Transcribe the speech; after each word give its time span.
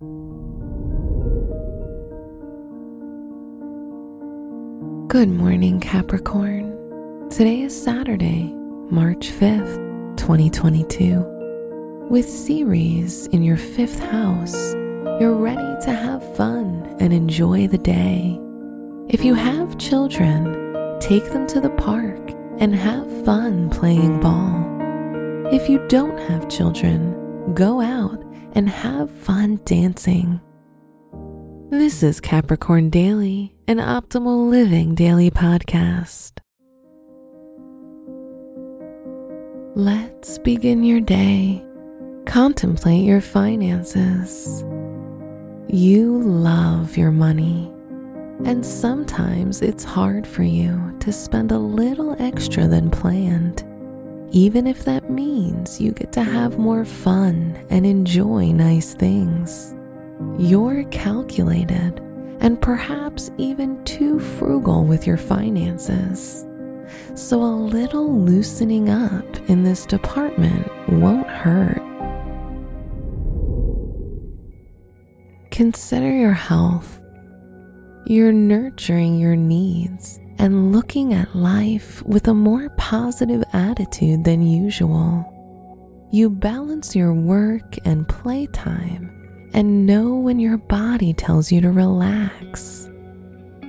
Good 0.00 0.08
morning, 5.28 5.80
Capricorn. 5.80 7.28
Today 7.30 7.62
is 7.62 7.82
Saturday, 7.82 8.52
March 8.92 9.30
5th, 9.30 10.16
2022. 10.16 12.06
With 12.08 12.30
Ceres 12.30 13.26
in 13.26 13.42
your 13.42 13.56
fifth 13.56 13.98
house, 13.98 14.72
you're 15.20 15.34
ready 15.34 15.74
to 15.82 15.92
have 15.92 16.36
fun 16.36 16.96
and 17.00 17.12
enjoy 17.12 17.66
the 17.66 17.78
day. 17.78 18.38
If 19.08 19.24
you 19.24 19.34
have 19.34 19.78
children, 19.78 21.00
take 21.00 21.24
them 21.32 21.48
to 21.48 21.60
the 21.60 21.70
park 21.70 22.30
and 22.60 22.72
have 22.72 23.24
fun 23.24 23.68
playing 23.70 24.20
ball. 24.20 24.64
If 25.52 25.68
you 25.68 25.84
don't 25.88 26.20
have 26.30 26.48
children, 26.48 27.52
go 27.54 27.80
out 27.80 28.22
and 28.52 28.68
have 28.68 29.10
fun 29.10 29.60
dancing. 29.64 30.40
This 31.70 32.02
is 32.02 32.20
Capricorn 32.20 32.90
Daily, 32.90 33.54
an 33.66 33.76
optimal 33.76 34.48
living 34.48 34.94
daily 34.94 35.30
podcast. 35.30 36.32
Let's 39.74 40.38
begin 40.38 40.82
your 40.82 41.00
day. 41.00 41.64
Contemplate 42.26 43.04
your 43.04 43.20
finances. 43.20 44.64
You 45.68 46.22
love 46.22 46.96
your 46.96 47.10
money, 47.10 47.70
and 48.44 48.64
sometimes 48.64 49.60
it's 49.60 49.84
hard 49.84 50.26
for 50.26 50.42
you 50.42 50.96
to 51.00 51.12
spend 51.12 51.52
a 51.52 51.58
little 51.58 52.16
extra 52.18 52.66
than 52.66 52.90
planned, 52.90 53.62
even 54.30 54.66
if 54.66 54.84
that 54.84 55.10
means 55.10 55.80
you 55.80 55.92
get 55.92 56.12
to 56.12 56.22
have 56.22 56.58
more 56.58 56.84
fun 56.84 57.64
and 57.70 57.86
enjoy 57.86 58.52
nice 58.52 58.94
things. 58.94 59.74
You're 60.38 60.84
calculated 60.84 62.00
and 62.40 62.60
perhaps 62.60 63.30
even 63.38 63.82
too 63.84 64.20
frugal 64.20 64.84
with 64.84 65.06
your 65.06 65.16
finances. 65.16 66.44
So, 67.14 67.42
a 67.42 67.44
little 67.44 68.20
loosening 68.20 68.88
up 68.88 69.50
in 69.50 69.62
this 69.62 69.84
department 69.84 70.66
won't 70.88 71.28
hurt. 71.28 71.82
Consider 75.50 76.10
your 76.10 76.32
health. 76.32 77.00
You're 78.10 78.32
nurturing 78.32 79.18
your 79.18 79.36
needs 79.36 80.18
and 80.38 80.72
looking 80.72 81.12
at 81.12 81.36
life 81.36 82.02
with 82.04 82.26
a 82.28 82.32
more 82.32 82.70
positive 82.70 83.44
attitude 83.52 84.24
than 84.24 84.40
usual. 84.40 86.08
You 86.10 86.30
balance 86.30 86.96
your 86.96 87.12
work 87.12 87.76
and 87.84 88.08
playtime 88.08 89.50
and 89.52 89.84
know 89.84 90.14
when 90.14 90.40
your 90.40 90.56
body 90.56 91.12
tells 91.12 91.52
you 91.52 91.60
to 91.60 91.70
relax. 91.70 92.88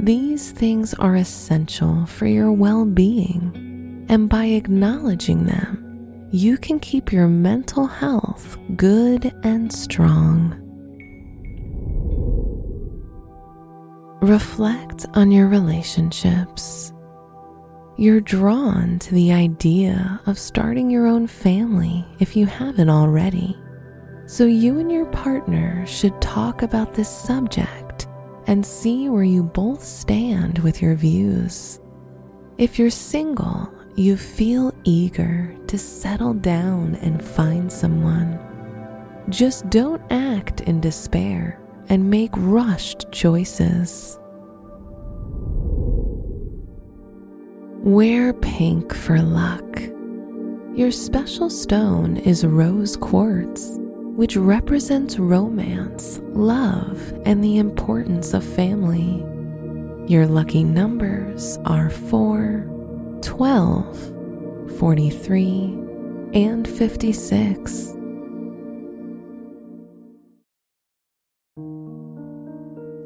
These 0.00 0.52
things 0.52 0.94
are 0.94 1.16
essential 1.16 2.06
for 2.06 2.24
your 2.24 2.52
well 2.52 2.86
being, 2.86 4.06
and 4.08 4.30
by 4.30 4.46
acknowledging 4.46 5.44
them, 5.44 6.28
you 6.30 6.56
can 6.56 6.80
keep 6.80 7.12
your 7.12 7.28
mental 7.28 7.86
health 7.86 8.56
good 8.76 9.34
and 9.42 9.70
strong. 9.70 10.51
Reflect 14.22 15.04
on 15.14 15.32
your 15.32 15.48
relationships. 15.48 16.92
You're 17.96 18.20
drawn 18.20 19.00
to 19.00 19.14
the 19.16 19.32
idea 19.32 20.20
of 20.26 20.38
starting 20.38 20.88
your 20.88 21.08
own 21.08 21.26
family 21.26 22.06
if 22.20 22.36
you 22.36 22.46
haven't 22.46 22.88
already. 22.88 23.58
So, 24.26 24.46
you 24.46 24.78
and 24.78 24.92
your 24.92 25.06
partner 25.06 25.84
should 25.88 26.22
talk 26.22 26.62
about 26.62 26.94
this 26.94 27.08
subject 27.08 28.06
and 28.46 28.64
see 28.64 29.08
where 29.08 29.24
you 29.24 29.42
both 29.42 29.82
stand 29.82 30.60
with 30.60 30.80
your 30.80 30.94
views. 30.94 31.80
If 32.58 32.78
you're 32.78 32.90
single, 32.90 33.74
you 33.96 34.16
feel 34.16 34.72
eager 34.84 35.56
to 35.66 35.76
settle 35.76 36.34
down 36.34 36.94
and 37.02 37.24
find 37.24 37.72
someone. 37.72 38.38
Just 39.30 39.68
don't 39.68 40.00
act 40.12 40.60
in 40.60 40.80
despair 40.80 41.58
and 41.92 42.08
make 42.08 42.30
rushed 42.36 43.04
choices. 43.12 44.18
Wear 47.84 48.32
pink 48.32 48.94
for 48.94 49.20
luck. 49.20 49.62
Your 50.74 50.90
special 50.90 51.50
stone 51.50 52.16
is 52.16 52.46
rose 52.46 52.96
quartz 52.96 53.78
which 54.16 54.36
represents 54.36 55.18
romance, 55.18 56.20
love, 56.30 57.12
and 57.26 57.44
the 57.44 57.58
importance 57.58 58.32
of 58.32 58.42
family. 58.42 59.24
Your 60.10 60.26
lucky 60.26 60.64
numbers 60.64 61.58
are 61.66 61.90
4, 61.90 63.18
12, 63.20 64.78
43, 64.78 65.78
and 66.32 66.66
56. 66.66 67.96